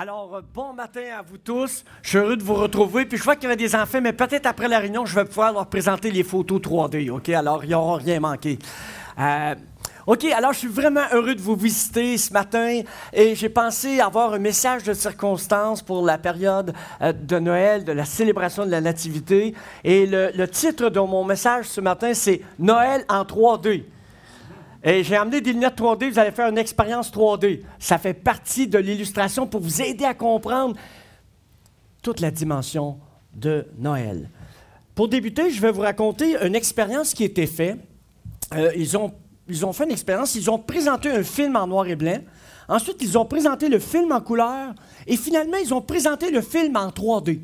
[0.00, 1.84] Alors, euh, bon matin à vous tous.
[2.02, 3.04] Je suis heureux de vous retrouver.
[3.04, 5.24] Puis je vois qu'il y avait des enfants, mais peut-être après la réunion, je vais
[5.24, 7.28] pouvoir leur présenter les photos 3D, OK?
[7.30, 8.60] Alors, ils n'auront rien manqué.
[9.18, 9.56] Euh,
[10.06, 12.82] OK, alors je suis vraiment heureux de vous visiter ce matin
[13.12, 16.72] et j'ai pensé avoir un message de circonstance pour la période
[17.02, 19.52] euh, de Noël, de la célébration de la Nativité.
[19.82, 23.82] Et le, le titre de mon message ce matin, c'est Noël en 3D.
[24.84, 27.62] Et j'ai amené des lunettes 3D, vous allez faire une expérience 3D.
[27.78, 30.76] Ça fait partie de l'illustration pour vous aider à comprendre
[32.02, 32.98] toute la dimension
[33.34, 34.30] de Noël.
[34.94, 37.78] Pour débuter, je vais vous raconter une expérience qui a été faite.
[38.54, 39.12] Euh, ils, ont,
[39.48, 42.18] ils ont fait une expérience, ils ont présenté un film en noir et blanc.
[42.68, 44.74] Ensuite, ils ont présenté le film en couleur.
[45.06, 47.40] Et finalement, ils ont présenté le film en 3D.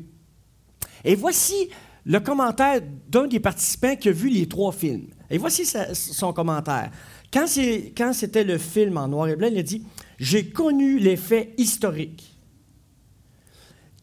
[1.03, 1.69] Et voici
[2.05, 5.07] le commentaire d'un des participants qui a vu les trois films.
[5.29, 6.91] Et voici son commentaire.
[7.33, 9.83] Quand, c'était le film en noir et blanc, il a dit
[10.19, 12.31] J'ai connu les faits historiques.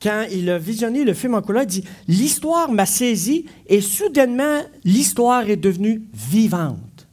[0.02, 4.62] Quand il a visionné le film en couleur, il dit L'histoire m'a saisi et soudainement,
[4.84, 7.06] l'histoire est devenue vivante.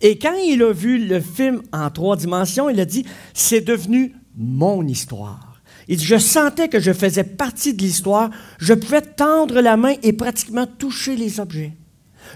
[0.00, 4.14] Et quand il a vu le film en trois dimensions, il a dit C'est devenu
[4.36, 5.47] mon histoire.
[5.88, 8.30] Il dit Je sentais que je faisais partie de l'histoire.
[8.58, 11.72] Je pouvais tendre la main et pratiquement toucher les objets.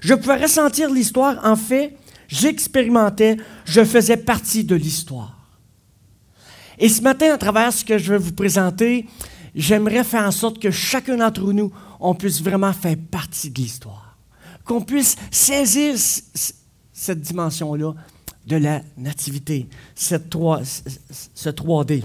[0.01, 1.39] Je pouvais ressentir l'histoire.
[1.45, 1.97] En fait,
[2.29, 3.37] j'expérimentais,
[3.67, 5.39] je faisais partie de l'histoire.
[6.79, 9.07] Et ce matin, à travers ce que je vais vous présenter,
[9.55, 14.17] j'aimerais faire en sorte que chacun d'entre nous, on puisse vraiment faire partie de l'histoire.
[14.65, 15.95] Qu'on puisse saisir
[16.93, 17.93] cette dimension-là
[18.47, 22.03] de la nativité, cette 3, ce 3D.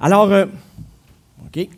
[0.00, 0.46] Alors, euh,
[1.46, 1.68] OK.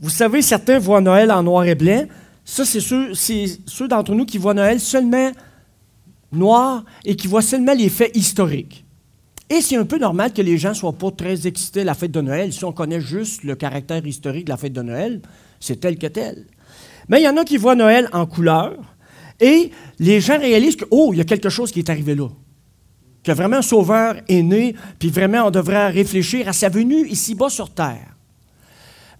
[0.00, 2.06] Vous savez, certains voient Noël en noir et blanc,
[2.44, 5.30] ça, c'est ceux, ceux d'entre nous qui voient Noël seulement
[6.32, 8.84] noir et qui voient seulement les faits historiques.
[9.48, 11.94] Et c'est un peu normal que les gens ne soient pas très excités à la
[11.94, 12.52] fête de Noël.
[12.52, 15.20] Si on connaît juste le caractère historique de la fête de Noël,
[15.58, 16.46] c'est tel que tel.
[17.08, 18.76] Mais il y en a qui voient Noël en couleur
[19.40, 22.28] et les gens réalisent que, oh, il y a quelque chose qui est arrivé là.
[23.22, 27.50] Que vraiment un sauveur est né, puis vraiment on devrait réfléchir à sa venue ici-bas
[27.50, 28.16] sur terre.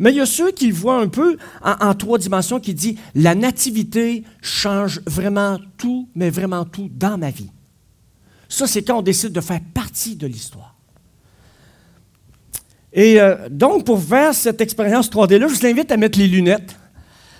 [0.00, 3.34] Mais il y a ceux qui voient un peu en, trois dimensions, qui disent la
[3.34, 7.50] nativité change vraiment tout, mais vraiment tout dans ma vie.
[8.48, 10.74] Ça, c'est quand on décide de faire partie de l'histoire.
[12.94, 16.74] Et euh, donc, pour faire cette expérience 3D-là, je vous invite à mettre les lunettes.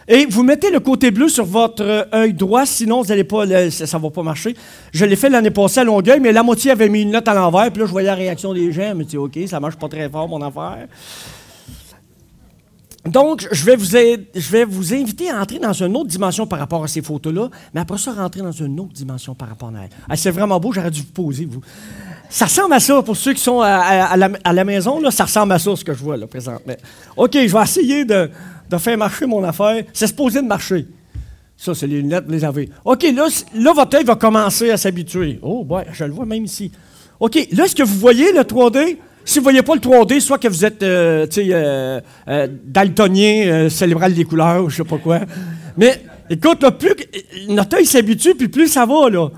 [0.09, 3.99] Et vous mettez le côté bleu sur votre œil droit, sinon vous n'allez pas, ça
[3.99, 4.57] ne va pas marcher.
[4.93, 7.35] Je l'ai fait l'année passée à Longueuil, mais la moitié avait mis une note à
[7.35, 9.89] l'envers, puis là, je voyais la réaction des gens, mais tu OK, ça marche pas
[9.89, 10.89] très fort, mon affaire.
[13.07, 16.59] Donc, je vais, vous je vais vous inviter à entrer dans une autre dimension par
[16.59, 19.85] rapport à ces photos-là, mais après ça, rentrer dans une autre dimension par rapport à
[19.85, 19.91] elle.
[20.09, 21.63] Ah, c'est vraiment beau, j'aurais dû vous poser, vous.
[22.29, 25.59] Ça ressemble à ça, pour ceux qui sont à, la, maison, là, ça ressemble à
[25.59, 26.75] ça, ce que je vois là, présentement.
[27.17, 28.31] OK, je vais essayer de,
[28.79, 29.85] faire marcher mon affaire.
[29.93, 30.87] C'est supposé de marcher.
[31.57, 32.71] Ça, c'est les lunettes, les avez.
[32.85, 35.39] OK, là, là votre œil va commencer à s'habituer.
[35.43, 36.73] Oh, ouais, je le vois même ici.
[37.19, 38.97] OK, là, est-ce que vous voyez le 3D?
[39.25, 43.69] Si vous ne voyez pas le 3D, soit que vous êtes euh, euh, euh, daltonien,
[43.69, 45.21] célébral des couleurs, je ne sais pas quoi.
[45.77, 46.95] Mais écoute, plus
[47.49, 49.11] notre œil s'habitue, puis plus ça va.
[49.11, 49.29] Là.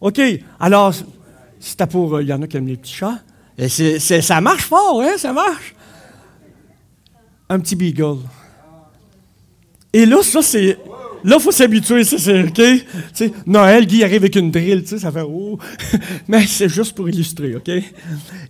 [0.00, 0.20] OK.
[0.58, 0.92] Alors,
[1.60, 2.20] c'était pour.
[2.20, 3.20] Il y en a qui aiment les petits chats.
[3.56, 5.14] Et ça marche fort, hein?
[5.16, 5.74] Ça marche.
[7.48, 8.18] Un petit beagle.
[9.92, 10.78] Et là, ça, c'est.
[11.24, 12.60] Là, faut s'habituer, c'est OK?
[13.46, 15.56] Noël, Guy arrive avec une drill, ça fait oh.
[16.28, 17.70] Mais c'est juste pour illustrer, OK?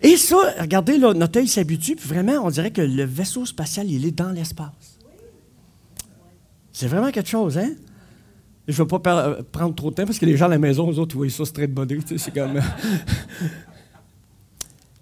[0.01, 3.91] Et ça, regardez, là, notre œil s'habitue, puis vraiment, on dirait que le vaisseau spatial,
[3.91, 4.99] il est dans l'espace.
[6.73, 7.73] C'est vraiment quelque chose, hein?
[8.67, 10.91] Je ne vais pas prendre trop de temps parce que les gens à la maison,
[10.91, 12.59] eux autres, ils voient ça straight body, c'est comme.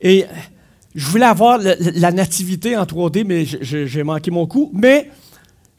[0.00, 0.24] Et
[0.94, 4.70] je voulais avoir la nativité en 3D, mais j'ai manqué mon coup.
[4.74, 5.10] Mais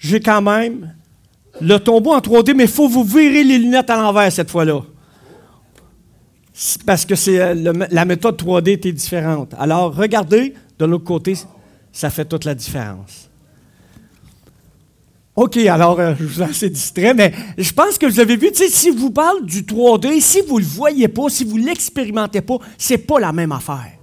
[0.02, 0.94] j'ai quand même
[1.62, 4.82] le tombeau en 3D, mais il faut vous virer les lunettes à l'envers cette fois-là.
[6.86, 9.54] Parce que c'est euh, la méthode 3D était différente.
[9.58, 11.36] Alors, regardez, de l'autre côté,
[11.92, 13.30] ça fait toute la différence.
[15.36, 18.90] OK, alors, euh, je vous assez distrait, mais je pense que vous avez vu, si
[18.90, 22.58] vous parle du 3D, si vous ne le voyez pas, si vous ne l'expérimentez pas,
[22.78, 23.94] c'est pas la même affaire.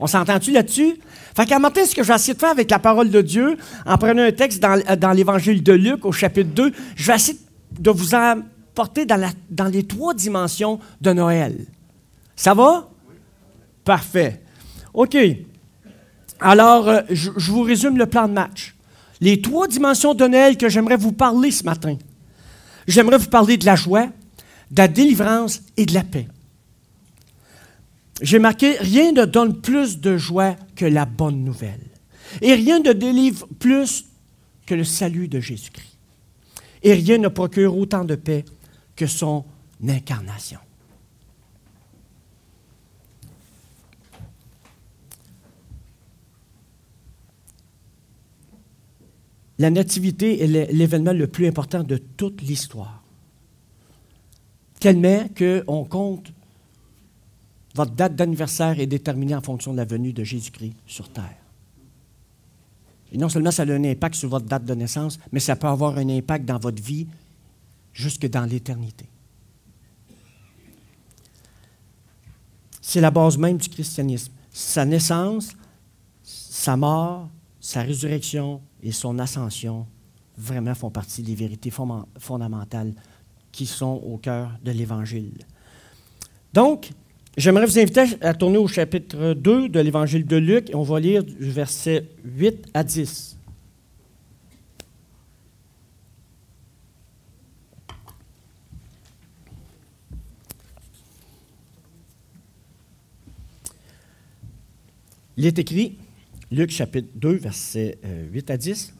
[0.00, 0.96] On s'entend-tu là-dessus?
[1.38, 3.56] Fait qu'à matin, ce que je vais essayer de faire avec la parole de Dieu,
[3.86, 7.38] en prenant un texte dans, dans l'Évangile de Luc, au chapitre 2, je vais essayer
[7.78, 11.66] de vous emporter dans, les trois dimensions de Noël.
[12.34, 12.88] Ça va?
[13.84, 14.42] Parfait.
[14.92, 15.16] OK.
[16.40, 18.74] Alors, euh, je vous résume le plan de match.
[19.20, 21.96] Les trois dimensions de Noël que j'aimerais vous parler ce matin.
[22.88, 24.06] J'aimerais vous parler de la joie,
[24.72, 26.26] de la délivrance et de la paix.
[28.20, 31.80] J'ai marqué Rien ne donne plus de joie que la bonne nouvelle.
[32.42, 34.06] Et rien ne délivre plus
[34.66, 35.96] que le salut de Jésus-Christ.
[36.82, 38.44] Et rien ne procure autant de paix
[38.96, 39.44] que son
[39.86, 40.58] incarnation.
[49.60, 53.02] La nativité est l'événement le plus important de toute l'histoire.
[54.78, 56.32] Tellement qu'on compte,
[57.78, 61.36] votre date d'anniversaire est déterminée en fonction de la venue de Jésus-Christ sur terre.
[63.12, 65.68] Et non seulement ça a un impact sur votre date de naissance, mais ça peut
[65.68, 67.06] avoir un impact dans votre vie
[67.92, 69.06] jusque dans l'éternité.
[72.82, 74.32] C'est la base même du christianisme.
[74.50, 75.52] Sa naissance,
[76.24, 77.28] sa mort,
[77.60, 79.86] sa résurrection et son ascension
[80.36, 81.70] vraiment font partie des vérités
[82.18, 82.92] fondamentales
[83.52, 85.38] qui sont au cœur de l'Évangile.
[86.52, 86.90] Donc,
[87.38, 91.00] j'aimerais vous inviter à tourner au chapitre 2 de l'Évangile de Luc et on va
[91.00, 93.36] lire du verset 8 à 10.
[105.36, 105.96] Il est écrit,
[106.50, 107.98] Luc chapitre 2, versets
[108.32, 108.92] 8 euh, à 10.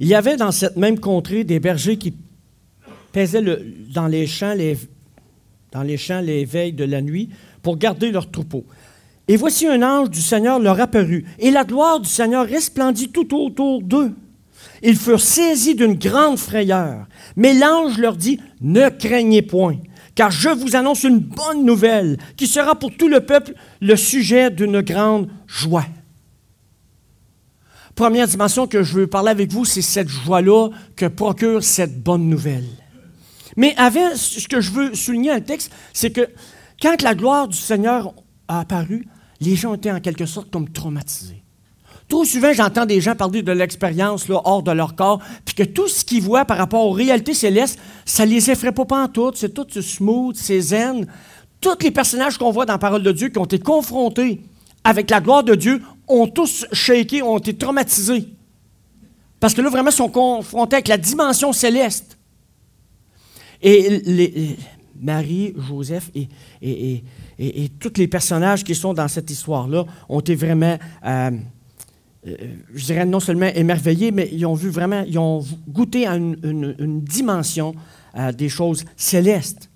[0.00, 2.14] Il y avait dans cette même contrée des bergers qui
[3.12, 3.42] paisaient
[3.94, 4.76] dans, les champs les,
[5.72, 7.30] dans les champs les veilles de la nuit
[7.62, 8.64] pour garder leurs troupeaux.
[9.28, 13.34] Et voici un ange du Seigneur leur apparut, et la gloire du Seigneur resplendit tout
[13.36, 14.12] autour d'eux.
[14.82, 17.06] Ils furent saisis d'une grande frayeur.
[17.36, 19.78] Mais l'ange leur dit, Ne craignez point,
[20.14, 24.50] car je vous annonce une bonne nouvelle qui sera pour tout le peuple le sujet
[24.50, 25.86] d'une grande joie.
[27.94, 32.28] Première dimension que je veux parler avec vous, c'est cette joie-là que procure cette bonne
[32.28, 32.81] nouvelle.
[33.56, 36.28] Mais avant, ce que je veux souligner dans le texte, c'est que
[36.80, 38.14] quand la gloire du Seigneur
[38.48, 39.06] a apparu,
[39.40, 41.42] les gens étaient en quelque sorte comme traumatisés.
[42.08, 45.88] Trop souvent, j'entends des gens parler de l'expérience hors de leur corps, puis que tout
[45.88, 49.54] ce qu'ils voient par rapport aux réalités célestes, ça les effraie pas en tout, c'est
[49.54, 51.06] tout smooth, c'est zen.
[51.60, 54.42] Tous les personnages qu'on voit dans la parole de Dieu qui ont été confrontés
[54.84, 58.28] avec la gloire de Dieu ont tous shaké, ont été traumatisés.
[59.40, 62.18] Parce que là, vraiment, ils sont confrontés avec la dimension céleste.
[63.62, 64.56] Et
[65.02, 66.28] Marie, Joseph et,
[67.38, 71.30] et, tous les personnages qui sont dans cette histoire-là ont été vraiment, euh,
[72.26, 72.36] euh,
[72.72, 77.00] je dirais non seulement émerveillés, mais ils ont vu vraiment, ils ont goûté à une,
[77.00, 77.74] dimension
[78.16, 79.68] euh, des choses célestes.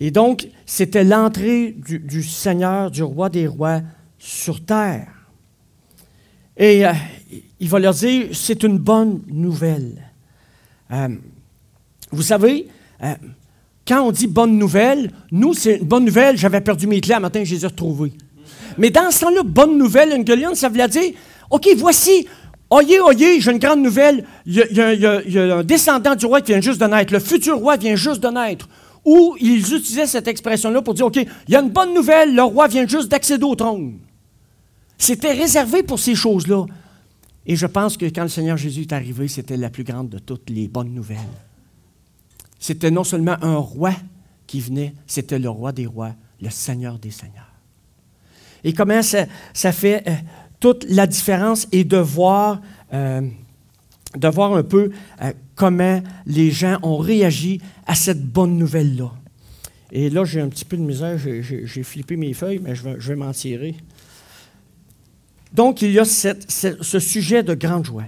[0.00, 3.80] Et donc, c'était l'entrée du, Seigneur, du roi des rois
[4.18, 5.08] sur terre.
[6.56, 6.84] Et
[7.58, 10.04] il va leur dire, c'est une bonne nouvelle.
[12.10, 12.68] Vous savez,
[13.02, 13.14] euh,
[13.86, 17.20] quand on dit bonne nouvelle, nous, c'est une bonne nouvelle, j'avais perdu mes clés un
[17.20, 18.12] matin, je les ai retrouvées.
[18.76, 21.12] Mais dans ce temps-là, bonne nouvelle, une gueulienne, ça veut dire,
[21.50, 22.26] OK, voici,
[22.70, 24.24] Oyez, oyez, j'ai une grande nouvelle.
[24.44, 27.14] Il y, a, un descendant du roi qui vient juste de naître.
[27.14, 28.68] Le futur roi vient juste de naître
[29.04, 32.42] où ils utilisaient cette expression-là pour dire, OK, il y a une bonne nouvelle, le
[32.42, 34.00] roi vient juste d'accéder au trône.
[34.98, 36.66] C'était réservé pour ces choses-là.
[37.46, 40.18] Et je pense que quand le Seigneur Jésus est arrivé, c'était la plus grande de
[40.18, 41.16] toutes les bonnes nouvelles.
[42.58, 43.92] C'était non seulement un roi
[44.46, 47.52] qui venait, c'était le roi des rois, le Seigneur des seigneurs.
[48.64, 49.26] Et comment ça,
[49.72, 50.12] fait euh,
[50.58, 52.60] toute la différence et de voir,
[52.92, 53.20] euh,
[54.16, 54.90] de voir un peu
[55.22, 59.12] euh, comment les gens ont réagi à cette bonne nouvelle-là.
[59.92, 63.16] Et là, j'ai un petit peu de misère, j'ai flippé mes feuilles, mais je vais,
[63.16, 63.74] m'en tirer.
[65.54, 68.04] Donc, il y a ce sujet de grande joie.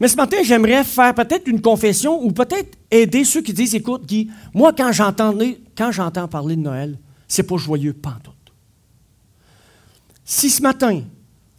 [0.00, 4.06] Mais ce matin, j'aimerais faire peut-être une confession ou peut-être aider ceux qui disent, écoute,
[4.06, 8.32] Guy, moi, quand j'entends parler de Noël, c'est pas joyeux, pas tout.
[10.24, 11.02] Si ce matin,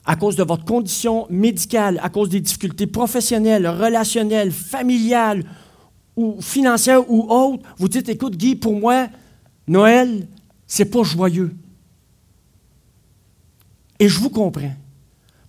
[0.05, 5.43] à cause de votre condition médicale, à cause des difficultés professionnelles, relationnelles, familiales
[6.15, 9.07] ou financières ou autres, vous dites, écoute Guy, pour moi,
[9.67, 10.27] Noël,
[10.65, 11.55] c'est pas joyeux.
[13.99, 14.73] Et je vous comprends.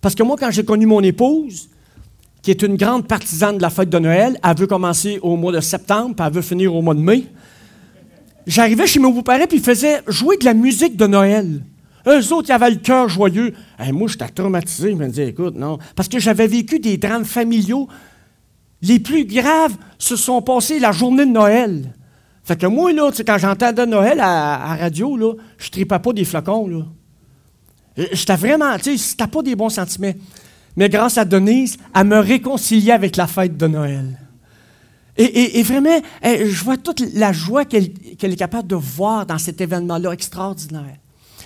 [0.01, 1.69] Parce que moi, quand j'ai connu mon épouse,
[2.41, 5.51] qui est une grande partisane de la fête de Noël, elle veut commencer au mois
[5.51, 7.25] de septembre, puis elle veut finir au mois de mai.
[8.47, 11.61] J'arrivais chez mes beaux-parents, puis ils faisaient jouer de la musique de Noël.
[12.07, 13.53] Eux autres, ils avaient le cœur joyeux.
[13.91, 14.91] Moi, j'étais traumatisé.
[14.91, 15.77] Je me disais, écoute, non.
[15.95, 17.87] Parce que j'avais vécu des drames familiaux.
[18.81, 21.93] Les plus graves se sont passés la journée de Noël.
[22.43, 26.25] Fait que moi, là, quand j'entendais Noël à, la radio, là, je tripais pas des
[26.25, 26.67] flocons.
[26.67, 26.85] Là.
[28.11, 30.13] J'étais vraiment, tu sais, pas des bons sentiments.
[30.75, 34.17] Mais grâce à Denise, elle me réconciliait avec la fête de Noël.
[35.17, 39.61] Et, vraiment, eh, je vois toute la joie qu'elle est capable de voir dans cet
[39.61, 40.97] événement-là extraordinaire.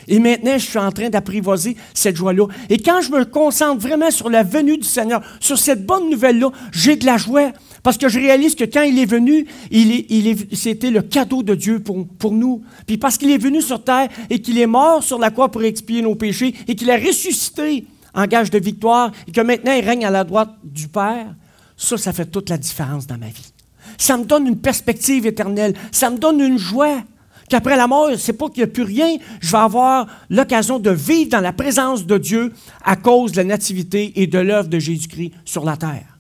[0.08, 2.46] Et maintenant, je suis en train d'apprivoiser cette joie-là.
[2.70, 6.52] Et quand je me concentre vraiment sur la venue du Seigneur, sur cette bonne nouvelle-là,
[6.72, 7.52] j'ai de la joie.
[7.82, 11.80] Parce que je réalise que quand il est venu, il c'était le cadeau de Dieu
[11.80, 12.64] pour, pour nous.
[12.88, 15.64] Puis parce qu'il est venu sur terre et qu'il est mort sur la croix pour
[15.64, 19.86] expier nos péchés et qu'il a ressuscité en gage de victoire et que maintenant il
[19.86, 21.36] règne à la droite du Père,
[21.78, 23.54] ça, ça fait toute la différence dans ma vie.
[23.98, 25.76] Ça me donne une perspective éternelle.
[25.92, 27.04] Ça me donne une joie
[27.50, 30.90] qu'après la mort, c'est pas qu'il n'y a plus rien, je vais avoir l'occasion de
[30.90, 32.54] vivre dans la présence de Dieu
[32.84, 36.18] à cause de la nativité et de l'œuvre de Jésus-Christ sur la terre.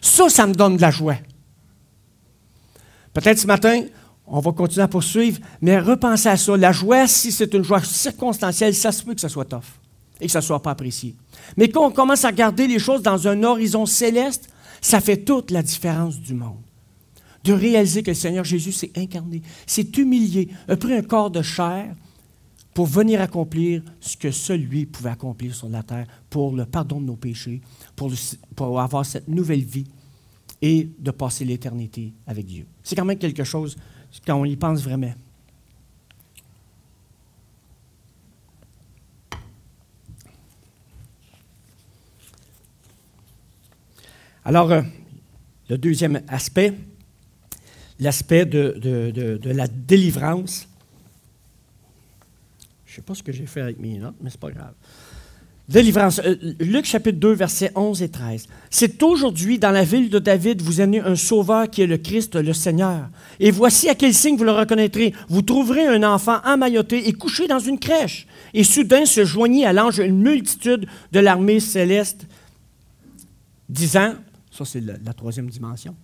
[0.00, 1.16] Ça, ça me donne de la joie.
[3.12, 3.82] Peut-être ce matin,
[4.26, 6.56] on va continuer à poursuivre, mais repensez à ça.
[6.56, 9.60] La joie, si c'est une joie circonstancielle, ça se peut que ça soit tough
[10.20, 11.16] et que ça ne soit pas apprécié.
[11.56, 14.48] Mais quand on commence à regarder les choses dans un horizon céleste,
[14.80, 16.58] ça fait toute la différence du monde
[17.44, 21.42] de réaliser que le Seigneur Jésus s'est incarné, s'est humilié, a pris un corps de
[21.42, 21.94] chair
[22.74, 27.00] pour venir accomplir ce que seul lui pouvait accomplir sur la terre pour le pardon
[27.00, 27.60] de nos péchés,
[27.96, 28.12] pour,
[28.54, 29.86] pour avoir cette nouvelle vie
[30.62, 32.66] et de passer l'éternité avec Dieu.
[32.82, 33.76] C'est quand même quelque chose
[34.26, 35.12] quand on y pense vraiment.
[44.44, 44.82] Alors, euh,
[45.68, 46.72] le deuxième aspect,
[47.98, 50.66] l'aspect de, la délivrance.
[52.86, 54.50] Je ne sais pas ce que j'ai fait avec mes notes, mais ce n'est pas
[54.50, 54.72] grave.
[55.68, 56.20] Délivrance.
[56.24, 58.48] Euh, Luc chapitre 2, versets 11 et 13.
[58.70, 62.34] C'est aujourd'hui dans la ville de David, vous avez un sauveur qui est le Christ,
[62.34, 63.08] le Seigneur.
[63.38, 65.14] Et voici à quel signe vous le reconnaîtrez.
[65.28, 68.26] Vous trouverez un enfant emmailloté et couché dans une crèche.
[68.54, 72.26] Et soudain se joignit à l'ange une multitude de l'armée céleste,
[73.68, 74.14] disant,
[74.64, 75.96] ça c'est la troisième dimension,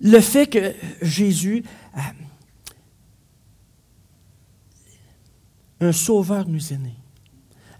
[0.00, 1.64] le fait que Jésus,
[1.96, 2.00] euh,
[5.80, 6.94] un sauveur nous est né.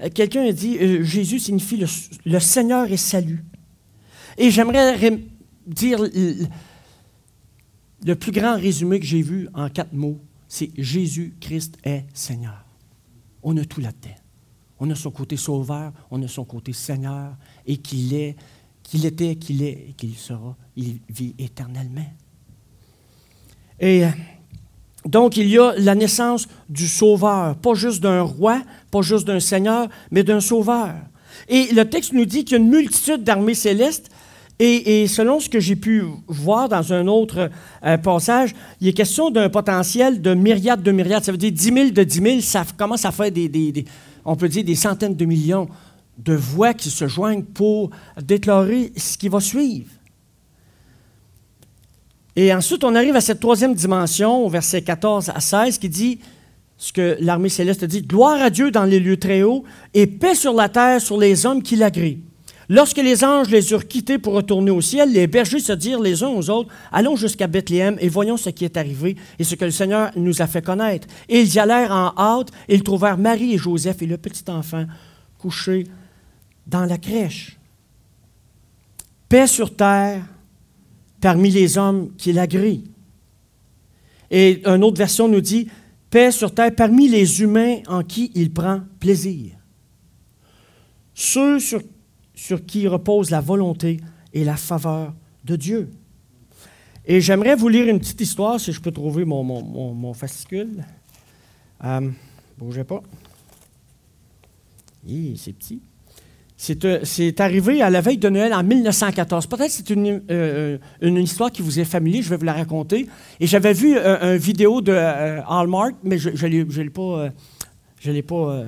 [0.00, 1.84] Euh, quelqu'un a dit, euh, Jésus signifie
[2.24, 3.44] le, Seigneur est salut.
[4.36, 5.20] Et j'aimerais
[5.66, 6.00] dire
[8.04, 12.64] le plus grand résumé que j'ai vu en quatre mots, c'est Jésus-Christ est Seigneur.
[13.42, 14.14] On a tout là-dedans.
[14.80, 17.36] On a son côté sauveur, on a son côté Seigneur,
[17.66, 18.36] et qu'il est
[18.88, 20.57] qu'il était, qu'il est et qu'il sera.
[20.76, 22.07] Il vit éternellement.
[23.78, 24.09] Et euh,
[25.04, 29.40] donc, il y a la naissance du Sauveur, pas juste d'un roi, pas juste d'un
[29.40, 30.95] Seigneur, mais d'un Sauveur.
[31.49, 34.11] Et le texte nous dit qu'il y a une multitude d'armées célestes.
[34.61, 37.49] Et, selon ce que j'ai pu voir dans un autre
[37.85, 41.23] euh, passage, il est question d'un potentiel de myriades de myriades.
[41.23, 43.85] Ça veut dire 10 000 de 10 000, ça commence à faire des
[44.25, 45.68] on peut dire des centaines de millions
[46.18, 49.90] de voix qui se joignent pour déclarer ce qui va suivre.
[52.37, 56.18] Et ensuite, on arrive à cette troisième dimension, au verset 14 à 16, qui dit
[56.76, 60.37] ce que l'armée céleste dit Gloire à Dieu dans les lieux très hauts et paix
[60.37, 62.18] sur la terre sur les hommes qui l'agréent.
[62.68, 66.22] Lorsque les anges les eurent quittés pour retourner au ciel, les bergers se dirent les
[66.22, 69.64] uns aux autres Allons jusqu'à Bethléem et voyons ce qui est arrivé et ce que
[69.64, 71.08] le Seigneur nous a fait connaître.
[71.28, 74.44] Et ils y allèrent en hâte et ils trouvèrent Marie et Joseph et le petit
[74.48, 74.84] enfant
[75.38, 75.87] couchés
[76.68, 77.58] dans la crèche.
[79.28, 80.25] Paix sur terre
[81.20, 82.82] parmi les hommes qui l'agréent.
[84.30, 85.68] Et une autre version nous dit
[86.10, 89.52] paix sur terre parmi les humains en qui il prend plaisir.
[91.14, 91.80] Ceux sur,
[92.34, 94.00] sur qui repose la volonté
[94.32, 95.90] et la faveur de Dieu.
[97.04, 100.84] Et j'aimerais vous lire une petite histoire, si je peux trouver mon, mon, fascicule.
[101.82, 102.10] Euh,
[102.58, 103.02] bougez pas.
[105.37, 105.80] c'est petit.
[106.84, 109.46] Euh, c'est arrivé à la veille de Noël en 1914.
[109.46, 113.06] Peut-être c'est une, euh, une, histoire qui vous est familière, je vais vous la raconter.
[113.38, 117.28] Et j'avais vu euh, une vidéo de Hallmark, mais je ne l'ai pas,
[118.00, 118.64] je l'ai pas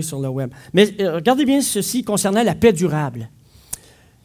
[0.00, 0.50] sur le web.
[0.74, 3.28] Mais regardez bien ceci concernant la paix durable.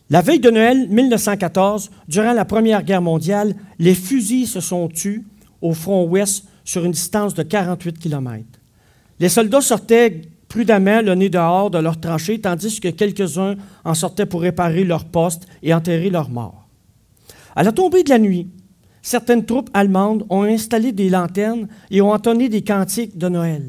[0.10, 5.26] La veille de Noël 1914, durant la Première Guerre mondiale, les fusils se sont tus
[5.62, 8.44] au front ouest sur une distance de 48 km.
[9.20, 10.22] Les soldats sortaient
[10.64, 15.48] le nez dehors de leurs tranchées, tandis que quelques-uns en sortaient pour réparer leurs postes
[15.64, 16.68] et enterrer leurs morts.
[17.56, 18.48] À la tombée de la nuit,
[19.02, 23.64] certaines troupes allemandes ont installé des lanternes et ont entonné des cantiques de Noël.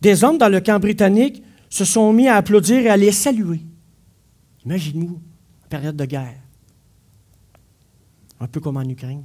[0.00, 3.60] Des hommes dans le camp britannique se sont mis à applaudir et à les saluer.
[4.64, 5.20] Imaginez-vous,
[5.68, 6.36] période de guerre.
[8.40, 9.22] Un peu comme en Ukraine.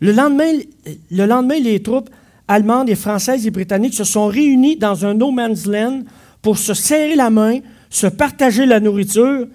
[0.00, 2.10] Le lendemain les troupes
[2.48, 6.02] allemandes et françaises et britanniques se sont réunis dans un no man's land
[6.42, 7.60] pour se serrer la main,
[7.90, 9.46] se partager la nourriture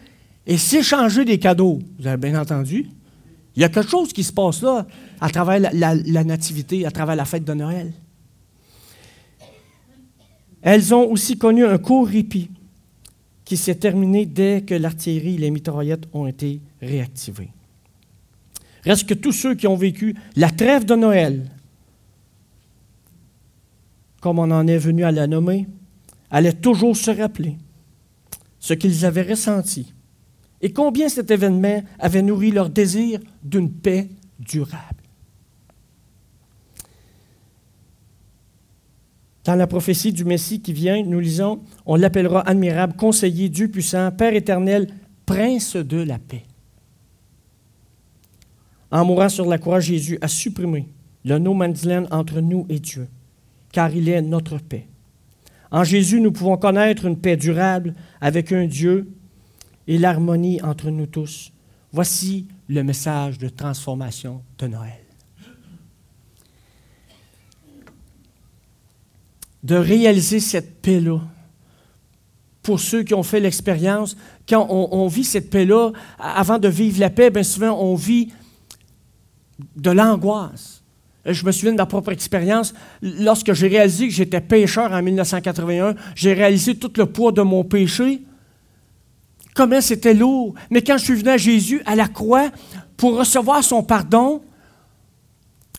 [0.48, 1.80] et s'échanger des cadeaux.
[2.00, 2.88] Vous avez bien entendu?
[3.56, 4.88] Il y a quelque chose qui se passe là
[5.20, 7.92] à travers la, nativité, à travers la fête de Noël.
[10.62, 12.50] Elles ont aussi connu un court répit
[13.46, 17.50] qui s'est terminé dès que l'artillerie et les mitraillettes ont été réactivées.
[18.84, 21.46] Reste que tous ceux qui ont vécu la trêve de Noël,
[24.22, 25.68] comme on en est venu à la nommer,
[26.30, 27.58] allaient toujours se rappeler
[28.60, 29.94] ce qu'ils avaient ressenti
[30.62, 34.10] et combien cet événement avait nourri leur désir d'une paix
[34.40, 35.00] durable.
[39.46, 44.12] Dans la prophétie du Messie qui vient, nous lisons, on l'appellera admirable, conseiller, Dieu puissant,
[44.12, 44.90] Père éternel,
[45.26, 46.44] prince de la paix.
[48.92, 50.88] En mourant sur la croix, Jésus a supprimé
[51.24, 53.08] le no man's entre nous et Dieu,
[53.72, 54.88] car il est notre paix.
[55.72, 59.12] En Jésus, nous pouvons connaître une paix durable avec un Dieu
[59.88, 61.52] et l'harmonie entre nous tous.
[61.92, 65.04] Voici le message de transformation de Noël.
[69.64, 71.20] De réaliser cette paix-là,
[72.62, 74.16] pour ceux qui ont fait l'expérience,
[74.48, 78.30] quand on, vit cette paix-là, avant de vivre la paix, bien souvent on vit
[79.76, 80.79] de l'angoisse.
[81.26, 82.74] Je me souviens de ma propre expérience.
[83.02, 87.64] Lorsque j'ai réalisé que j'étais pécheur en 1981, j'ai réalisé tout le poids de mon
[87.64, 88.22] péché.
[89.54, 90.54] Comment c'était lourd.
[90.70, 92.50] Mais quand je suis venu à Jésus à la croix
[92.96, 94.42] pour recevoir son pardon,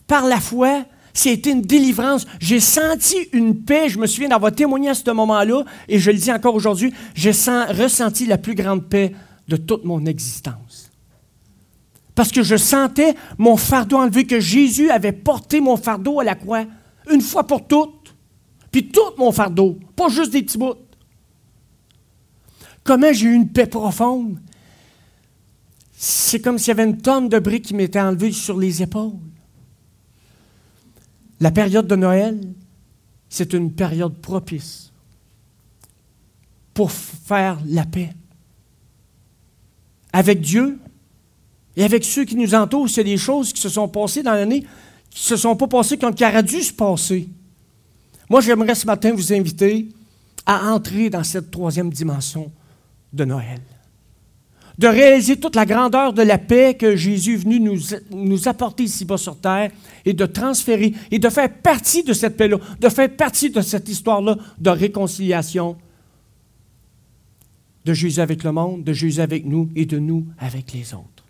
[0.07, 0.83] par la foi,
[1.13, 2.25] c'était une délivrance.
[2.39, 3.89] J'ai senti une paix.
[3.89, 7.31] Je me souviens d'avoir témoigné à ce moment-là, et je le dis encore aujourd'hui, j'ai
[7.31, 9.13] ressenti la plus grande paix
[9.47, 10.90] de toute mon existence.
[12.15, 16.35] Parce que je sentais mon fardeau enlevé, que Jésus avait porté mon fardeau à la
[16.35, 16.65] croix,
[17.09, 18.15] une fois pour toutes.
[18.71, 20.75] Puis tout mon fardeau, pas juste des petits bouts.
[22.83, 24.39] Comment j'ai eu une paix profonde?
[25.91, 29.19] C'est comme s'il y avait une tonne de briques qui m'étaient enlevées sur les épaules.
[31.39, 32.39] La période de Noël,
[33.29, 34.91] c'est une période propice
[36.73, 38.13] pour faire la paix.
[40.13, 40.79] Avec Dieu,
[41.75, 44.61] et avec ceux qui nous entourent, c'est des choses qui se sont passées dans l'année,
[45.09, 47.29] qui ne se sont pas passées comme qui auraient dû se passer.
[48.29, 49.87] Moi, j'aimerais ce matin vous inviter
[50.45, 52.51] à entrer dans cette troisième dimension
[53.13, 53.61] de Noël.
[54.77, 57.79] De réaliser toute la grandeur de la paix que Jésus est venu nous,
[58.09, 59.69] nous apporter ici-bas sur terre
[60.05, 63.87] et de transférer et de faire partie de cette paix-là, de faire partie de cette
[63.89, 65.77] histoire-là de réconciliation
[67.85, 71.20] de Jésus avec le monde, de Jésus avec nous et de nous avec les autres.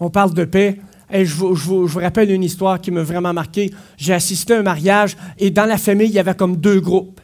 [0.00, 0.78] On parle de paix.
[1.12, 3.70] Et je, vous, rappelle une histoire qui m'a vraiment marqué.
[3.96, 7.20] J'ai assisté à un mariage et dans la famille, il y avait comme deux groupes.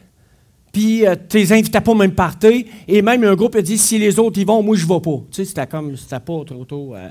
[0.71, 2.63] Puis, euh, tu les invitais pas même partir.
[2.87, 5.17] Et même un groupe a dit si les autres y vont, moi, je vais pas.
[5.29, 6.95] Tu sais, c'était comme, c'était pas trop tôt.
[6.95, 7.09] Euh.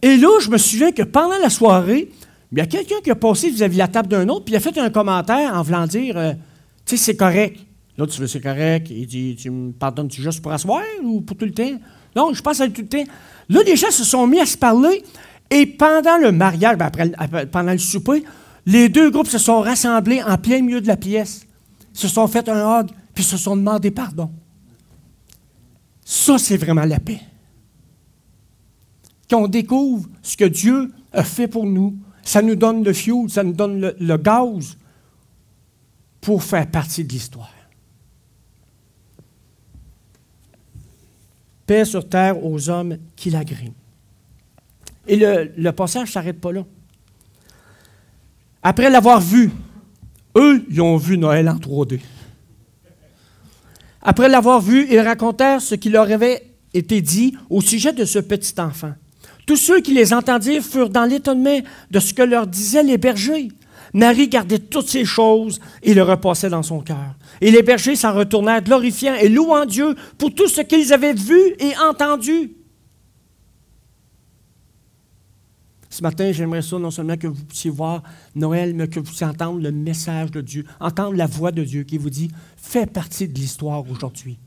[0.00, 2.10] Et là, je me souviens que pendant la soirée,
[2.52, 4.60] il y a quelqu'un qui a passé vis-à-vis de la table d'un autre, puis a
[4.60, 6.32] fait un commentaire en voulant dire euh,
[6.86, 7.58] Tu sais, c'est correct.
[7.98, 8.88] L'autre, tu veux, c'est correct.
[8.90, 11.78] Il dit Tu me pardonnes-tu juste pour asseoir ou pour tout le temps?
[12.14, 13.04] Non, je pense à tout le temps.
[13.48, 15.04] Là, les gens se sont mis à se parler
[15.50, 18.24] et pendant le mariage, ben, pendant le souper,
[18.64, 21.46] les deux groupes se sont rassemblés en plein milieu de la pièce,
[21.92, 24.30] se sont fait un hug, puis se sont demandé pardon.
[26.04, 27.20] Ça, c'est vraiment la paix.
[29.30, 33.30] Quand on découvre ce que Dieu a fait pour nous, ça nous donne le fioul,
[33.30, 34.76] ça nous donne le gaz
[36.20, 37.55] pour faire partie de l'histoire.
[41.66, 43.74] Paix sur terre aux hommes qui l'agréent.
[45.08, 46.64] Et le, passage ne s'arrête pas là.
[48.62, 49.50] Après l'avoir vu,
[50.36, 52.00] eux, ils ont vu Noël en 3D.
[54.02, 58.18] Après l'avoir vu, ils racontèrent ce qui leur avait été dit au sujet de ce
[58.18, 58.92] petit enfant.
[59.46, 63.48] Tous ceux qui les entendirent furent dans l'étonnement de ce que leur disaient les bergers.
[63.96, 67.16] Marie gardait toutes ces choses et le repassait dans son cœur.
[67.40, 71.40] Et les bergers s'en retournèrent, glorifiant et louant Dieu pour tout ce qu'ils avaient vu
[71.58, 72.52] et entendu.
[75.88, 78.02] Ce matin, j'aimerais ça non seulement que vous puissiez voir
[78.34, 81.84] Noël, mais que vous puissiez entendre le message de Dieu, entendre la voix de Dieu
[81.84, 84.38] qui vous dit Fais partie de l'histoire aujourd'hui.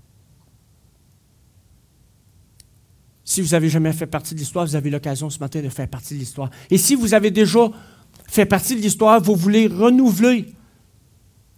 [3.23, 5.87] Si vous n'avez jamais fait partie de l'histoire, vous avez l'occasion ce matin de faire
[5.87, 6.51] partie de l'histoire.
[6.69, 7.71] Et si vous avez déjà
[8.29, 10.53] fait partie de l'histoire, vous voulez renouveler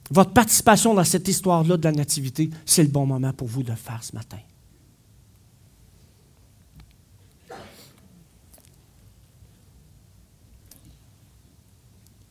[0.10, 3.70] votre participation dans cette histoire-là de la Nativité, c'est le bon moment pour vous de
[3.70, 4.38] le faire ce matin.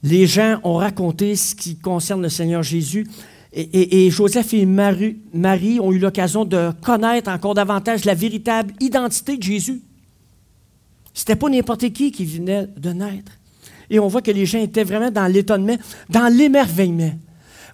[0.02, 3.06] Les gens ont raconté ce qui concerne le Seigneur Jésus
[3.52, 9.42] et, Joseph et Marie, ont eu l'occasion de connaître encore davantage la véritable identité de
[9.42, 9.82] Jésus.
[11.12, 13.32] C'était pas n'importe qui qui venait de naître.
[13.90, 15.76] Et on voit que les gens étaient vraiment dans l'étonnement,
[16.08, 17.12] dans l'émerveillement.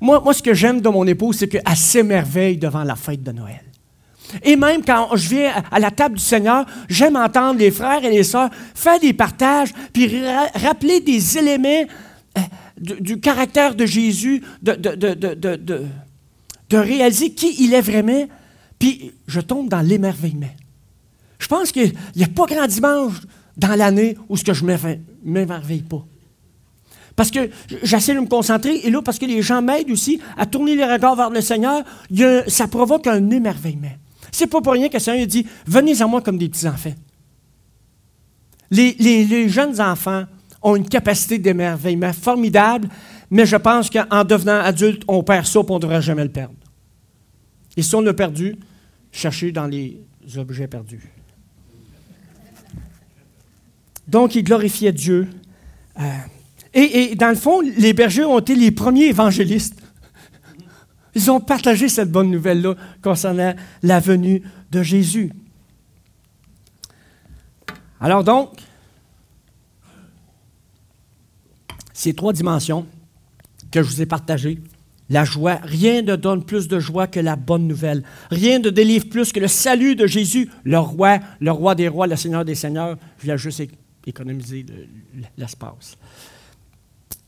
[0.00, 3.60] Moi, ce que j'aime de mon épouse, c'est qu'elle s'émerveille devant la fête de Noël.
[4.42, 8.10] Et même quand je viens à la table du Seigneur, j'aime entendre les frères et
[8.10, 10.10] les sœurs faire des partages, puis
[10.54, 11.84] rappeler des éléments
[12.36, 12.40] euh,
[12.78, 18.26] du, caractère de Jésus, de, de, réaliser qui il est vraiment,
[18.78, 20.50] puis je tombe dans l'émerveillement.
[21.38, 23.14] Je pense qu'il n'y a pas grand dimanche
[23.56, 24.64] dans l'année où ce que je
[25.26, 26.04] ne m'émerveille pas.
[27.14, 27.50] Parce que
[27.82, 30.84] j'essaie de me concentrer, et là, parce que les gens m'aident aussi à tourner les
[30.84, 31.82] regards vers le Seigneur,
[32.46, 33.92] ça provoque un émerveillement.
[34.30, 36.94] C'est pas pour rien que le Seigneur dit Venez à moi comme des petits-enfants.
[38.70, 40.24] les, jeunes enfants
[40.62, 42.88] ont une capacité d'émerveillement formidable,
[43.30, 46.32] mais je pense qu'en devenant adulte, on perd ça et on ne devrait jamais le
[46.32, 46.54] perdre.
[47.76, 48.56] Et si on l'a perdu,
[49.12, 50.00] cherchez dans les
[50.36, 51.15] objets perdus.
[54.08, 55.28] Donc, il glorifiait Dieu.
[55.98, 56.02] Euh,
[56.74, 59.80] et, dans le fond, les bergers ont été les premiers évangélistes.
[61.14, 65.32] Ils ont partagé cette bonne nouvelle-là concernant la venue de Jésus.
[68.00, 68.50] Alors donc,
[71.94, 72.86] ces trois dimensions
[73.70, 74.58] que je vous ai partagées.
[75.08, 78.02] La joie, rien ne donne plus de joie que la bonne nouvelle.
[78.30, 82.06] Rien ne délivre plus que le salut de Jésus, le roi, le roi des rois,
[82.06, 82.98] le seigneur des seigneurs.
[83.18, 83.62] Je viens juste
[84.06, 84.64] économiser
[85.36, 85.96] l'espace.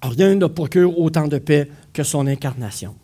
[0.03, 2.95] Rien ne procure autant de paix que son incarnation.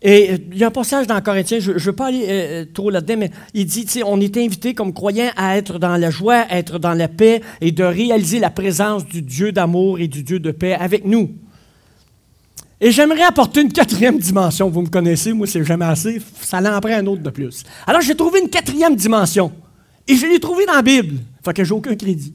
[0.00, 2.64] Et euh, il y a un passage dans Corinthiens, je ne veux pas aller euh,
[2.72, 6.46] trop là-dedans, mais il dit, on est invité comme croyants à être dans la joie,
[6.48, 10.22] à être dans la paix et de réaliser la présence du Dieu d'amour et du
[10.22, 11.30] Dieu de paix avec nous.
[12.80, 14.70] Et j'aimerais apporter une quatrième dimension.
[14.70, 16.22] Vous me connaissez, moi, c'est jamais assez.
[16.42, 17.64] Ça en prend un autre de plus.
[17.84, 19.52] Alors, j'ai trouvé une quatrième dimension.
[20.06, 21.16] Et je l'ai trouvée dans la Bible.
[21.48, 22.34] Fait que j'ai aucun crédit.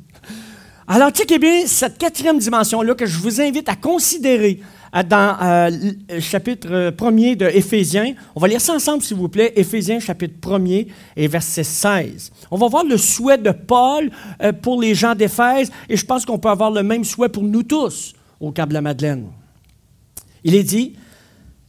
[0.87, 4.59] Alors, checkez bien cette quatrième dimension-là que je vous invite à considérer
[5.07, 5.69] dans euh,
[6.09, 8.15] le chapitre 1er de Éphésiens.
[8.35, 9.53] On va lire ça ensemble, s'il vous plaît.
[9.55, 12.31] Éphésiens, chapitre 1er et verset 16.
[12.49, 14.09] On va voir le souhait de Paul
[14.41, 17.43] euh, pour les gens d'Éphèse et je pense qu'on peut avoir le même souhait pour
[17.43, 19.27] nous tous au Cap de la Madeleine.
[20.43, 20.95] Il est dit,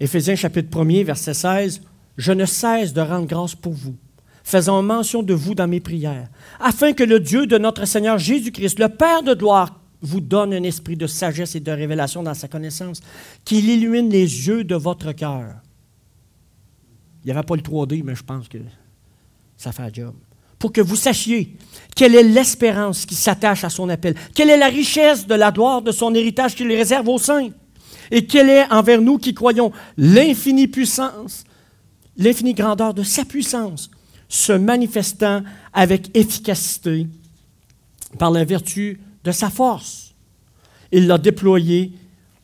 [0.00, 1.82] Éphésiens, chapitre 1er, verset 16,
[2.16, 3.96] Je ne cesse de rendre grâce pour vous
[4.44, 6.28] faisant mention de vous dans mes prières,
[6.60, 10.62] afin que le Dieu de notre Seigneur Jésus-Christ, le Père de gloire, vous donne un
[10.62, 13.00] esprit de sagesse et de révélation dans sa connaissance,
[13.44, 15.54] qu'il illumine les yeux de votre cœur.
[17.24, 18.58] Il n'y avait pas le 3D, mais je pense que
[19.56, 20.14] ça fait un job.
[20.58, 21.56] Pour que vous sachiez
[21.96, 25.80] quelle est l'espérance qui s'attache à son appel, quelle est la richesse de la gloire
[25.80, 27.48] de son héritage qu'il réserve aux saints,
[28.10, 31.44] et quelle est envers nous qui croyons l'infinie puissance,
[32.18, 33.90] l'infinie grandeur de sa puissance,
[34.34, 35.42] se manifestant
[35.72, 37.06] avec efficacité
[38.18, 40.12] par la vertu de sa force.
[40.90, 41.92] Il l'a déployé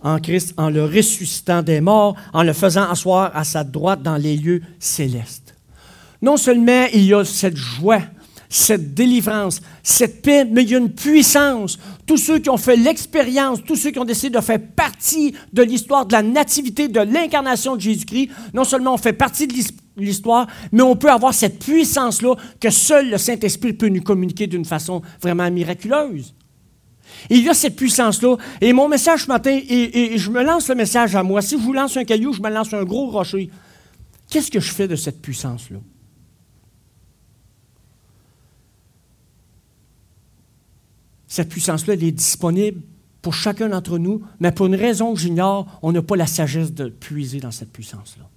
[0.01, 4.17] en Christ en le ressuscitant des morts, en le faisant asseoir à sa droite dans
[4.17, 5.57] les lieux célestes.
[6.23, 8.03] Non seulement il y a cette joie,
[8.49, 11.77] cette délivrance, cette paix, mais il y a une puissance.
[12.07, 15.63] Tous ceux qui ont fait l'expérience, tous ceux qui ont décidé de faire partie de
[15.63, 19.81] l'histoire de la nativité, de l'incarnation de Jésus-Christ, non seulement on fait partie de l'histoire,
[19.97, 25.03] mais on peut avoir cette puissance-là que seul le Saint-Esprit peut nous communiquer d'une façon
[25.21, 26.35] vraiment miraculeuse.
[27.29, 28.37] Il y a cette puissance-là.
[28.61, 31.43] Et mon message ce matin, et, je me lance le message à moi.
[31.43, 33.51] Si je vous lance un caillou, je me lance un gros rocher.
[34.31, 35.79] Qu'est-ce que je fais de cette puissance-là?
[41.27, 42.81] Cette puissance-là, elle est disponible
[43.23, 46.73] pour chacun d'entre nous, mais pour une raison que j'ignore, on n'a pas la sagesse
[46.73, 48.29] de puiser dans cette puissance-là.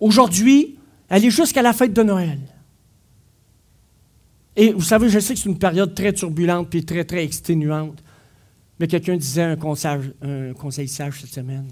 [0.00, 0.76] Aujourd'hui,
[1.08, 2.38] elle est jusqu'à la fête de Noël.
[4.56, 8.02] Et vous savez, je sais que c'est une période très turbulente et très, très exténuante.
[8.80, 11.68] Mais quelqu'un disait un conseil, un conseil sage cette semaine.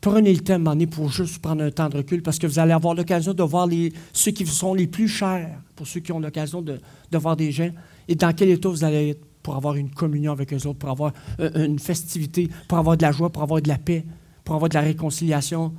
[0.00, 2.72] Prenez le temps à pour juste prendre un temps de recul parce que vous allez
[2.72, 6.18] avoir l'occasion de voir les, ceux qui sont les plus chers, pour ceux qui ont
[6.18, 7.70] l'occasion de, de, voir des gens,
[8.08, 10.90] et dans quel état vous allez être pour avoir une communion avec eux autres, pour
[10.90, 14.04] avoir euh, une festivité, pour avoir de la joie, pour avoir de la paix,
[14.44, 15.72] pour avoir de la réconciliation,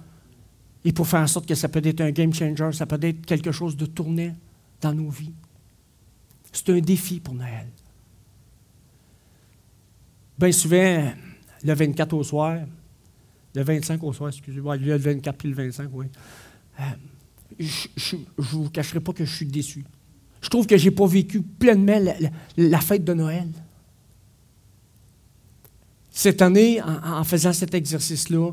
[0.85, 3.25] et pour faire en sorte que ça peut être un game changer, ça peut être
[3.25, 4.33] quelque chose de tourné
[4.81, 5.33] dans nos vies.
[6.51, 7.67] C'est un défi pour Noël.
[10.37, 11.11] Bien souvent,
[11.63, 12.59] le 24 au soir,
[13.55, 16.07] le 25 au soir, excusez-moi, le 24 puis le 25, oui.
[16.79, 16.83] Euh,
[17.59, 19.85] je ne vous cacherai pas que je suis déçu.
[20.41, 21.99] Je trouve que je n'ai pas vécu pleinement
[22.57, 23.47] la, fête de Noël.
[26.11, 28.51] Cette année, en, faisant cet exercice-là,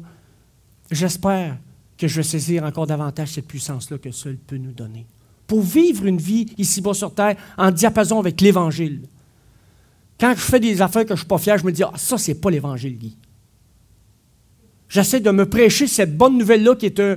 [0.91, 1.59] j'espère
[2.01, 5.07] que je vais saisir encore davantage cette puissance-là que seul peut nous donner.
[5.47, 9.03] Pour vivre une vie ici-bas sur terre en diapason avec l'Évangile.
[10.19, 11.93] Quand je fais des affaires que je ne suis pas fier, je me dis, ah,
[11.97, 13.19] ça, c'est pas l'Évangile, Guy.
[14.89, 17.17] J'essaie de me prêcher cette bonne nouvelle-là qui est un,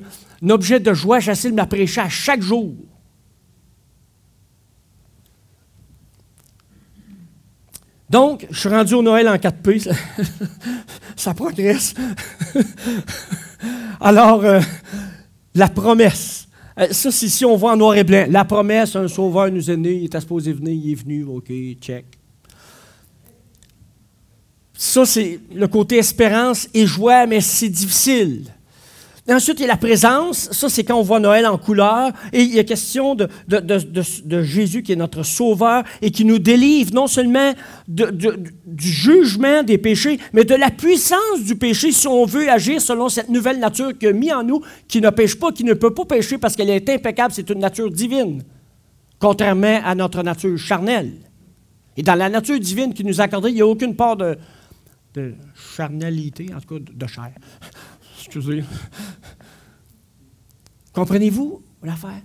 [0.49, 1.19] objet de joie.
[1.19, 2.75] J'essaie de me la prêcher à chaque jour.
[8.09, 9.95] Donc, je suis rendu au Noël en 4P.
[11.15, 11.93] Ça, progresse.
[13.99, 14.59] Alors, euh,
[15.55, 16.47] la promesse.
[16.79, 18.25] Euh, ça, c'est si on voit en noir et blanc.
[18.29, 21.51] La promesse, un sauveur nous est né, il était supposé venir, il est venu, OK,
[21.79, 22.05] check.
[24.73, 28.45] Ça, c'est le côté espérance et joie, mais c'est difficile.
[29.29, 30.49] Ensuite, il y a la présence.
[30.51, 32.11] Ça, c'est quand on voit Noël en couleur.
[32.33, 36.93] Et il y a question de, Jésus qui est notre sauveur et qui nous délivre
[36.93, 37.53] non seulement
[37.87, 38.11] du
[38.77, 43.29] jugement des péchés, mais de la puissance du péché si on veut agir selon cette
[43.29, 46.05] nouvelle nature qu'il a mis en nous, qui ne pêche pas, qui ne peut pas
[46.05, 47.33] pécher parce qu'elle est impeccable.
[47.33, 48.43] C'est une nature divine,
[49.19, 51.13] contrairement à notre nature charnelle.
[51.95, 54.37] Et dans la nature divine qui nous a accordée, il n'y a aucune part de
[55.75, 57.31] charnalité, en tout cas de chair.
[60.93, 62.21] Comprenez-vous l'affaire?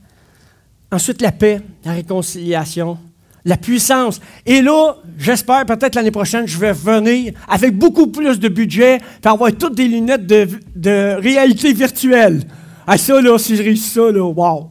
[0.91, 2.99] Ensuite, la paix, la réconciliation,
[3.45, 4.21] la puissance.
[4.47, 9.33] Et là, j'espère peut-être l'année prochaine, je vais venir avec beaucoup plus de budget pour
[9.33, 12.43] avoir toutes des lunettes de, réalité virtuelle.
[12.87, 14.71] Ah, ça, là, si je réussis ça, là, wow!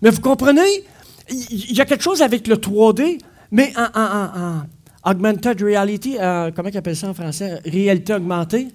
[0.00, 0.84] Mais vous comprenez?
[1.30, 3.18] Il y a quelque chose avec le 3D,
[3.50, 4.62] mais en
[5.04, 7.60] Augmented reality, euh, comment ils appellent ça en français?
[7.64, 8.68] Réalité augmentée.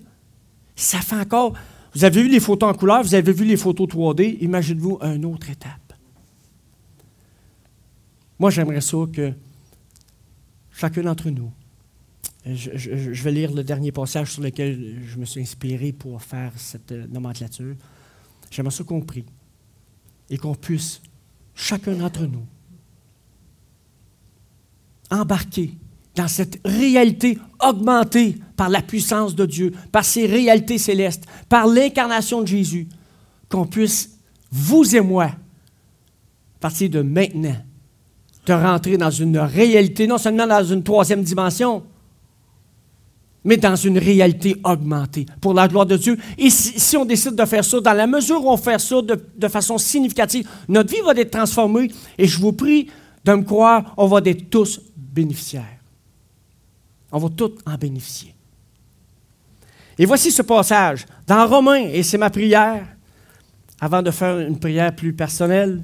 [0.75, 1.53] Ça fait encore.
[1.95, 4.37] Vous avez vu les photos en couleur, vous avez vu les photos 3D.
[4.41, 5.93] Imaginez-vous une autre étape.
[8.37, 9.31] Moi, j'aimerais ça que
[10.73, 11.51] chacun d'entre nous,
[12.45, 16.91] je, vais lire le dernier passage sur lequel je me suis inspiré pour faire cette
[16.91, 17.75] euh, nomenclature.
[18.51, 19.25] J'aimerais ça qu'on prie
[20.29, 21.01] et qu'on puisse,
[21.55, 22.45] chacun d'entre nous,
[25.09, 25.71] embarquer
[26.15, 32.41] dans cette réalité augmentée par la puissance de Dieu, par ces réalités célestes, par l'incarnation
[32.41, 32.87] de Jésus,
[33.49, 34.17] qu'on puisse,
[34.51, 35.35] vous et moi, à
[36.59, 37.55] partir de maintenant,
[38.45, 41.83] de rentrer dans une réalité, non seulement dans une troisième dimension,
[43.43, 46.17] mais dans une réalité augmentée pour la gloire de Dieu.
[46.37, 49.23] Et si, on décide de faire ça, dans la mesure où on fait ça de,
[49.37, 52.87] de, façon significative, notre vie va être transformée et je vous prie
[53.23, 55.75] de me croire, on va être tous bénéficiaires.
[57.15, 58.35] On va tous en bénéficier.
[59.97, 62.85] Et voici ce passage dans Romains, et c'est ma prière,
[63.79, 65.81] avant de faire une prière plus personnelle.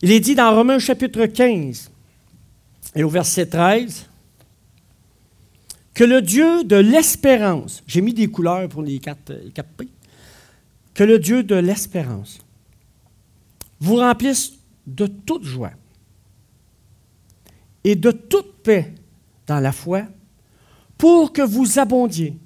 [0.00, 1.90] Il est dit dans Romains chapitre 15
[2.94, 4.08] et au verset 13
[5.92, 9.88] que le Dieu de l'espérance, j'ai mis des couleurs pour les quatre, les quatre P,
[10.94, 12.38] que le Dieu de l'espérance
[13.80, 14.52] vous remplisse
[14.86, 15.72] de toute joie
[17.82, 18.94] et de toute paix
[19.46, 20.04] dans la foi
[20.98, 22.38] pour que vous abondiez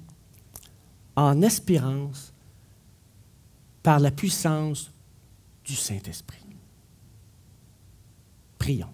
[1.15, 2.33] en espérance
[3.83, 4.91] par la puissance
[5.63, 6.37] du Saint-Esprit.
[8.57, 8.93] Prions.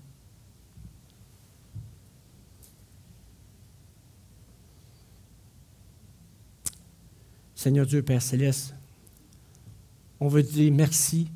[7.56, 8.76] Seigneur Dieu, Père céleste,
[10.20, 11.30] on veut te dire merci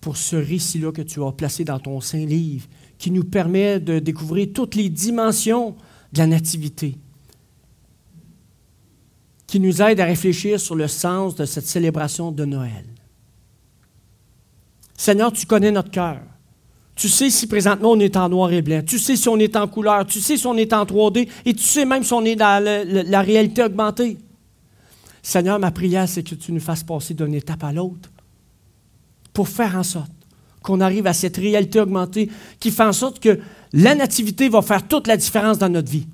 [0.00, 3.98] pour ce récit-là que tu as placé dans ton saint livre, qui nous permet de
[3.98, 5.74] découvrir toutes les dimensions
[6.14, 6.96] de la nativité,
[9.48, 12.86] qui nous aide à réfléchir sur le sens de cette célébration de Noël.
[14.96, 16.20] Seigneur, tu connais notre cœur.
[16.94, 18.82] Tu sais si présentement on est en noir et blanc.
[18.86, 20.06] Tu sais si on est en couleur.
[20.06, 21.28] Tu sais si on est en 3D.
[21.44, 24.16] Et tu sais même si on est dans la réalité augmentée.
[25.20, 28.08] Seigneur, ma prière, c'est que tu nous fasses passer d'une étape à l'autre
[29.32, 30.12] pour faire en sorte
[30.64, 33.38] qu'on arrive à cette réalité augmentée qui fait en sorte que
[33.74, 36.06] la nativité va faire toute la différence dans notre vie.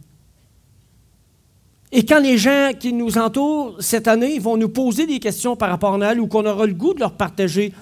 [1.92, 5.70] Et quand les gens qui nous entourent cette année vont nous poser des questions par
[5.70, 7.72] rapport à Noël ou qu'on aura le goût de leur partager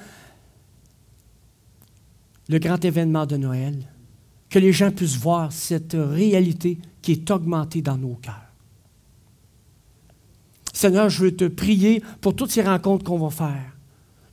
[2.50, 3.74] le grand événement de Noël,
[4.50, 8.34] que les gens puissent voir cette réalité qui est augmentée dans nos cœurs.
[10.72, 13.76] Seigneur, je veux te prier pour toutes ces rencontres qu'on va faire,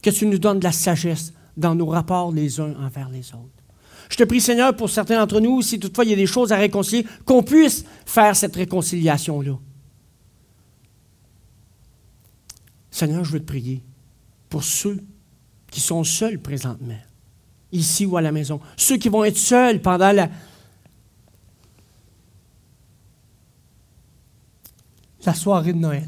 [0.02, 3.66] que tu nous donnes de la sagesse dans nos rapports les uns envers les autres.
[4.10, 6.52] Je te prie, Seigneur, pour certains d'entre nous, si toutefois il y a des choses
[6.52, 9.58] à réconcilier, qu'on puisse faire cette réconciliation-là.
[12.92, 13.84] Seigneur, je veux te prier
[14.50, 15.04] pour ceux
[15.72, 17.00] qui sont seuls présentement,
[17.72, 20.30] ici ou à la maison, ceux qui vont être seuls pendant la,
[25.34, 26.08] soirée de Noël.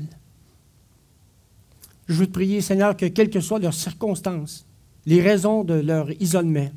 [2.07, 4.66] Je veux te prier, Seigneur, que quelles que soient leurs circonstances,
[5.07, 6.69] les raisons de leur isolement,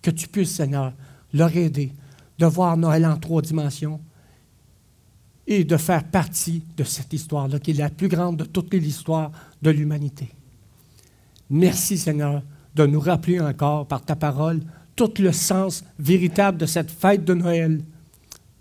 [0.00, 0.92] que tu puisses, Seigneur,
[1.34, 1.92] leur aider
[2.38, 4.00] de voir Noël en trois dimensions
[5.48, 9.32] et de faire partie de cette histoire-là, qui est la plus grande de toute l'histoire
[9.62, 10.28] de l'humanité.
[11.50, 12.42] Merci, Seigneur,
[12.76, 14.60] de nous rappeler encore par ta parole
[14.94, 17.82] tout le sens véritable de cette fête de Noël,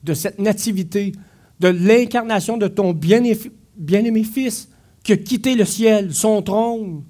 [0.04, 1.12] de cette nativité,
[1.60, 4.68] de l'incarnation de ton bien-aimé Fils
[5.04, 7.04] qui a quitté le ciel, son trône.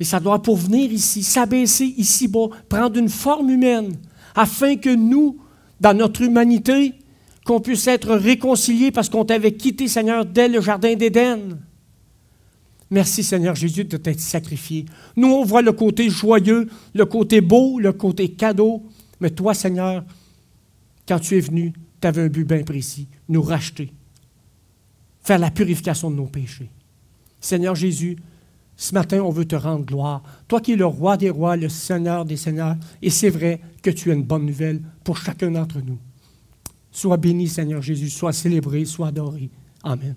[0.00, 3.96] Et ça doit pour venir ici, s'abaisser ici-bas, prendre une forme humaine,
[4.34, 5.38] afin que nous,
[5.78, 6.94] dans notre humanité,
[7.44, 11.58] qu'on puisse être réconciliés parce qu'on t'avait quitté, Seigneur, dès le Jardin d'Éden.
[12.90, 14.86] Merci Seigneur Jésus de t'être sacrifié.
[15.16, 18.82] Nous, on voit le côté joyeux, le côté beau, le côté cadeau.
[19.20, 20.04] Mais toi, Seigneur,
[21.06, 23.92] quand tu es venu, tu avais un but bien précis, nous racheter,
[25.22, 26.70] faire la purification de nos péchés.
[27.40, 28.16] Seigneur Jésus,
[28.80, 30.22] ce matin, on veut te rendre gloire.
[30.48, 33.90] Toi qui es le roi des rois, le Seigneur des seigneurs, et c'est vrai que
[33.90, 35.98] tu as une bonne nouvelle pour chacun d'entre nous.
[36.90, 39.50] Sois béni, Seigneur Jésus, sois célébré, sois adoré.
[39.82, 40.14] Amen.